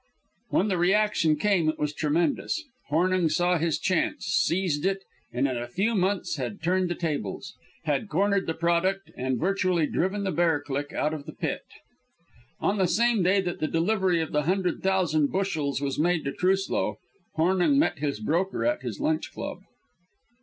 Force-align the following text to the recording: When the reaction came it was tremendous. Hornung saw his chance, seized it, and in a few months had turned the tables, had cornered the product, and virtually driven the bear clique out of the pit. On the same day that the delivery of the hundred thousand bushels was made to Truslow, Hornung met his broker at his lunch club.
When 0.49 0.67
the 0.69 0.79
reaction 0.79 1.35
came 1.35 1.69
it 1.69 1.77
was 1.77 1.93
tremendous. 1.93 2.63
Hornung 2.89 3.29
saw 3.29 3.59
his 3.59 3.77
chance, 3.77 4.25
seized 4.25 4.83
it, 4.83 5.03
and 5.31 5.47
in 5.47 5.55
a 5.57 5.67
few 5.67 5.93
months 5.93 6.37
had 6.37 6.59
turned 6.63 6.89
the 6.89 6.95
tables, 6.95 7.53
had 7.83 8.09
cornered 8.09 8.47
the 8.47 8.55
product, 8.55 9.11
and 9.15 9.39
virtually 9.39 9.85
driven 9.85 10.23
the 10.23 10.31
bear 10.31 10.59
clique 10.59 10.91
out 10.91 11.13
of 11.13 11.27
the 11.27 11.33
pit. 11.35 11.65
On 12.59 12.79
the 12.79 12.87
same 12.87 13.21
day 13.21 13.41
that 13.41 13.59
the 13.59 13.67
delivery 13.67 14.21
of 14.23 14.31
the 14.31 14.41
hundred 14.45 14.81
thousand 14.81 15.27
bushels 15.27 15.81
was 15.81 15.99
made 15.99 16.25
to 16.25 16.31
Truslow, 16.31 16.97
Hornung 17.35 17.77
met 17.77 17.99
his 17.99 18.19
broker 18.19 18.65
at 18.65 18.81
his 18.81 18.99
lunch 18.99 19.31
club. 19.31 19.59